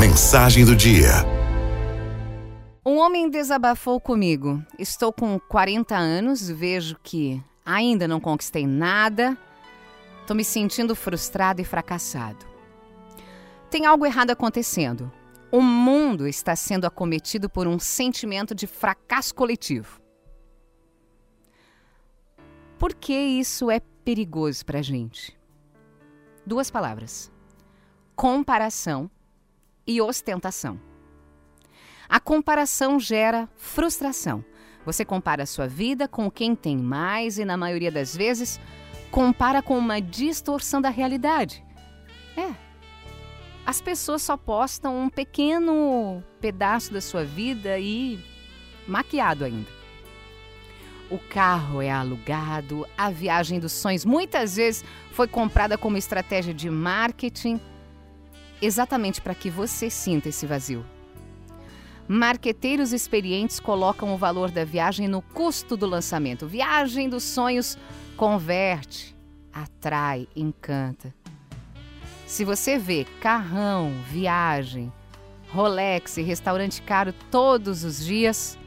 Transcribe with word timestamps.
Mensagem 0.00 0.64
do 0.64 0.74
dia. 0.74 1.10
Um 2.86 2.96
homem 2.96 3.28
desabafou 3.28 4.00
comigo. 4.00 4.64
Estou 4.78 5.12
com 5.12 5.38
40 5.38 5.94
anos, 5.94 6.48
vejo 6.48 6.96
que 7.02 7.38
ainda 7.66 8.08
não 8.08 8.18
conquistei 8.18 8.66
nada. 8.66 9.36
Estou 10.22 10.34
me 10.34 10.42
sentindo 10.42 10.96
frustrado 10.96 11.60
e 11.60 11.66
fracassado. 11.66 12.46
Tem 13.70 13.84
algo 13.84 14.06
errado 14.06 14.30
acontecendo. 14.30 15.12
O 15.52 15.60
mundo 15.60 16.26
está 16.26 16.56
sendo 16.56 16.86
acometido 16.86 17.50
por 17.50 17.68
um 17.68 17.78
sentimento 17.78 18.54
de 18.54 18.66
fracasso 18.66 19.34
coletivo. 19.34 20.00
Por 22.78 22.94
que 22.94 23.12
isso 23.12 23.70
é 23.70 23.80
perigoso 24.02 24.64
para 24.64 24.80
gente? 24.80 25.38
Duas 26.46 26.70
palavras: 26.70 27.30
comparação 28.16 29.10
e 29.90 30.00
ostentação. 30.00 30.80
A 32.08 32.20
comparação 32.20 32.98
gera 33.00 33.48
frustração. 33.56 34.44
Você 34.86 35.04
compara 35.04 35.44
sua 35.44 35.66
vida 35.66 36.06
com 36.06 36.30
quem 36.30 36.54
tem 36.54 36.76
mais 36.76 37.38
e, 37.38 37.44
na 37.44 37.56
maioria 37.56 37.90
das 37.90 38.16
vezes, 38.16 38.60
compara 39.10 39.60
com 39.60 39.76
uma 39.76 40.00
distorção 40.00 40.80
da 40.80 40.90
realidade. 40.90 41.64
É. 42.36 42.54
As 43.66 43.80
pessoas 43.80 44.22
só 44.22 44.36
postam 44.36 44.96
um 44.96 45.08
pequeno 45.08 46.22
pedaço 46.40 46.92
da 46.92 47.00
sua 47.00 47.24
vida 47.24 47.78
e 47.78 48.18
maquiado 48.86 49.44
ainda. 49.44 49.70
O 51.10 51.18
carro 51.18 51.82
é 51.82 51.90
alugado, 51.90 52.86
a 52.96 53.10
viagem 53.10 53.58
dos 53.58 53.72
sonhos 53.72 54.04
muitas 54.04 54.54
vezes 54.54 54.84
foi 55.10 55.26
comprada 55.26 55.76
como 55.76 55.96
estratégia 55.96 56.54
de 56.54 56.70
marketing 56.70 57.60
exatamente 58.60 59.20
para 59.20 59.34
que 59.34 59.50
você 59.50 59.88
sinta 59.88 60.28
esse 60.28 60.46
vazio. 60.46 60.84
Marqueteiros 62.06 62.92
experientes 62.92 63.60
colocam 63.60 64.12
o 64.12 64.18
valor 64.18 64.50
da 64.50 64.64
viagem 64.64 65.06
no 65.06 65.22
custo 65.22 65.76
do 65.76 65.86
lançamento. 65.86 66.46
Viagem 66.46 67.08
dos 67.08 67.22
sonhos 67.22 67.78
converte, 68.16 69.16
atrai, 69.52 70.26
encanta. 70.34 71.14
Se 72.26 72.44
você 72.44 72.78
vê 72.78 73.06
carrão, 73.20 73.92
viagem, 74.10 74.92
Rolex 75.50 76.16
e 76.16 76.22
restaurante 76.22 76.80
caro 76.82 77.12
todos 77.30 77.82
os 77.84 78.04
dias, 78.04 78.58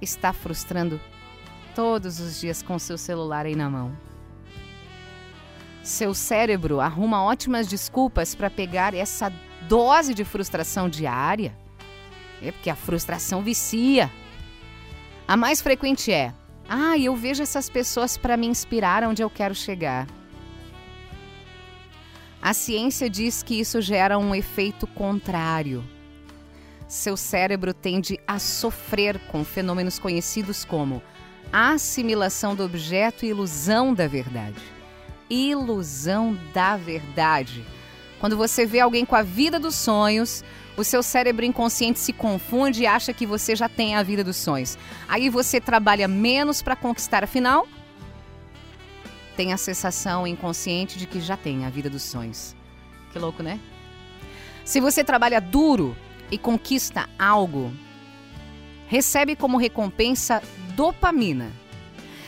está 0.00 0.32
frustrando 0.32 1.00
todos 1.74 2.20
os 2.20 2.40
dias 2.40 2.62
com 2.62 2.78
seu 2.78 2.98
celular 2.98 3.46
aí 3.46 3.54
na 3.54 3.70
mão. 3.70 4.11
Seu 5.82 6.14
cérebro 6.14 6.80
arruma 6.80 7.24
ótimas 7.24 7.66
desculpas 7.66 8.36
para 8.36 8.48
pegar 8.48 8.94
essa 8.94 9.32
dose 9.68 10.14
de 10.14 10.24
frustração 10.24 10.88
diária. 10.88 11.56
É 12.40 12.52
porque 12.52 12.70
a 12.70 12.76
frustração 12.76 13.42
vicia. 13.42 14.10
A 15.26 15.36
mais 15.36 15.60
frequente 15.60 16.12
é: 16.12 16.32
"Ah, 16.68 16.96
eu 16.96 17.16
vejo 17.16 17.42
essas 17.42 17.68
pessoas 17.68 18.16
para 18.16 18.36
me 18.36 18.46
inspirar 18.46 19.02
onde 19.02 19.22
eu 19.22 19.30
quero 19.30 19.56
chegar". 19.56 20.06
A 22.40 22.54
ciência 22.54 23.10
diz 23.10 23.42
que 23.42 23.58
isso 23.58 23.80
gera 23.80 24.18
um 24.18 24.34
efeito 24.34 24.86
contrário. 24.86 25.84
Seu 26.86 27.16
cérebro 27.16 27.74
tende 27.74 28.20
a 28.26 28.38
sofrer 28.38 29.18
com 29.28 29.44
fenômenos 29.44 29.98
conhecidos 29.98 30.64
como 30.64 31.02
assimilação 31.52 32.54
do 32.54 32.64
objeto 32.64 33.24
e 33.24 33.28
ilusão 33.28 33.92
da 33.92 34.06
verdade 34.06 34.71
ilusão 35.32 36.38
da 36.52 36.76
verdade. 36.76 37.64
Quando 38.20 38.36
você 38.36 38.66
vê 38.66 38.80
alguém 38.80 39.04
com 39.04 39.16
a 39.16 39.22
vida 39.22 39.58
dos 39.58 39.74
sonhos, 39.74 40.44
o 40.76 40.84
seu 40.84 41.02
cérebro 41.02 41.44
inconsciente 41.44 41.98
se 41.98 42.12
confunde 42.12 42.82
e 42.82 42.86
acha 42.86 43.12
que 43.12 43.26
você 43.26 43.56
já 43.56 43.68
tem 43.68 43.96
a 43.96 44.02
vida 44.02 44.22
dos 44.22 44.36
sonhos. 44.36 44.78
Aí 45.08 45.28
você 45.28 45.60
trabalha 45.60 46.06
menos 46.06 46.62
para 46.62 46.76
conquistar, 46.76 47.24
afinal, 47.24 47.66
tem 49.36 49.52
a 49.52 49.56
sensação 49.56 50.26
inconsciente 50.26 50.98
de 50.98 51.06
que 51.06 51.20
já 51.20 51.36
tem 51.36 51.64
a 51.64 51.70
vida 51.70 51.88
dos 51.90 52.02
sonhos. 52.02 52.54
Que 53.12 53.18
louco, 53.18 53.42
né? 53.42 53.58
Se 54.64 54.80
você 54.80 55.02
trabalha 55.02 55.40
duro 55.40 55.96
e 56.30 56.38
conquista 56.38 57.08
algo, 57.18 57.72
recebe 58.86 59.34
como 59.34 59.56
recompensa 59.56 60.42
dopamina 60.76 61.50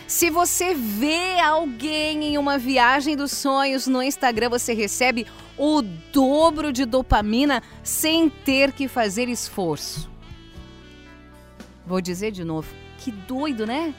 se 0.06 0.28
você 0.28 0.74
vê 0.74 1.40
alguém 1.40 2.24
em 2.24 2.38
uma 2.38 2.58
viagem 2.58 3.16
dos 3.16 3.32
sonhos 3.32 3.86
no 3.86 4.02
Instagram, 4.02 4.50
você 4.50 4.74
recebe 4.74 5.26
o 5.56 5.80
dobro 6.12 6.72
de 6.72 6.84
dopamina 6.84 7.62
sem 7.82 8.28
ter 8.28 8.72
que 8.72 8.86
fazer 8.86 9.28
esforço. 9.28 10.10
Vou 11.86 12.00
dizer 12.00 12.32
de 12.32 12.44
novo, 12.44 12.68
que 12.98 13.10
doido, 13.10 13.66
né? 13.66 13.94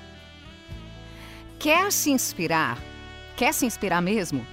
Quer 1.58 1.92
se 1.92 2.12
inspirar? 2.12 2.78
Quer 3.36 3.54
se 3.54 3.66
inspirar 3.66 4.02
mesmo? 4.02 4.46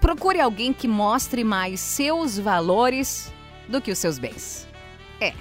Procure 0.00 0.40
alguém 0.40 0.72
que 0.72 0.88
mostre 0.88 1.44
mais 1.44 1.80
seus 1.80 2.38
valores 2.38 3.32
do 3.68 3.80
que 3.80 3.90
os 3.90 3.98
seus 3.98 4.18
bens. 4.18 4.68
É. 5.20 5.32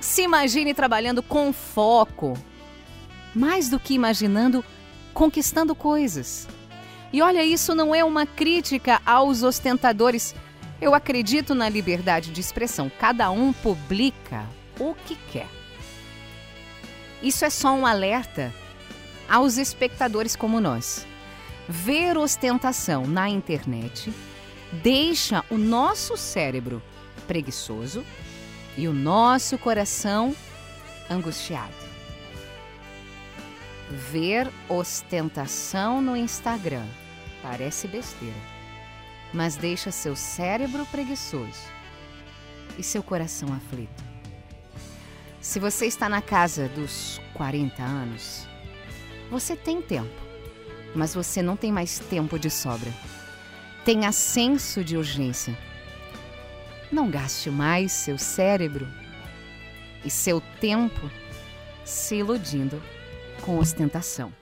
Se 0.00 0.22
imagine 0.22 0.74
trabalhando 0.74 1.22
com 1.22 1.52
foco 1.52 2.36
mais 3.34 3.68
do 3.68 3.80
que 3.80 3.94
imaginando, 3.94 4.64
conquistando 5.12 5.74
coisas. 5.74 6.46
E 7.12 7.22
olha, 7.22 7.44
isso 7.44 7.74
não 7.74 7.94
é 7.94 8.04
uma 8.04 8.26
crítica 8.26 9.00
aos 9.04 9.42
ostentadores. 9.42 10.34
Eu 10.80 10.94
acredito 10.94 11.54
na 11.54 11.68
liberdade 11.68 12.30
de 12.30 12.40
expressão. 12.40 12.90
Cada 12.98 13.30
um 13.30 13.52
publica 13.52 14.44
o 14.78 14.94
que 15.06 15.16
quer. 15.30 15.48
Isso 17.22 17.44
é 17.44 17.50
só 17.50 17.72
um 17.72 17.86
alerta 17.86 18.52
aos 19.28 19.56
espectadores 19.56 20.36
como 20.36 20.60
nós. 20.60 21.06
Ver 21.68 22.18
ostentação 22.18 23.06
na 23.06 23.28
internet 23.28 24.12
deixa 24.82 25.44
o 25.50 25.56
nosso 25.56 26.16
cérebro 26.16 26.82
preguiçoso 27.26 28.04
e 28.76 28.86
o 28.88 28.92
nosso 28.92 29.56
coração 29.56 30.34
angustiado 31.08 31.83
ver 33.94 34.50
ostentação 34.68 36.02
no 36.02 36.16
Instagram. 36.16 36.86
Parece 37.42 37.86
besteira, 37.86 38.34
mas 39.32 39.56
deixa 39.56 39.90
seu 39.90 40.16
cérebro 40.16 40.84
preguiçoso 40.86 41.72
e 42.78 42.82
seu 42.82 43.02
coração 43.02 43.52
aflito. 43.52 44.02
Se 45.40 45.60
você 45.60 45.86
está 45.86 46.08
na 46.08 46.22
casa 46.22 46.68
dos 46.68 47.20
40 47.34 47.82
anos, 47.82 48.48
você 49.30 49.54
tem 49.54 49.80
tempo, 49.80 50.14
mas 50.94 51.14
você 51.14 51.42
não 51.42 51.56
tem 51.56 51.70
mais 51.70 51.98
tempo 51.98 52.38
de 52.38 52.50
sobra. 52.50 52.90
Tenha 53.84 54.10
senso 54.10 54.82
de 54.82 54.96
urgência. 54.96 55.56
Não 56.90 57.10
gaste 57.10 57.50
mais 57.50 57.92
seu 57.92 58.16
cérebro 58.16 58.88
e 60.04 60.10
seu 60.10 60.40
tempo 60.60 61.10
se 61.84 62.16
iludindo 62.16 62.82
com 63.44 63.58
ostentação. 63.58 64.32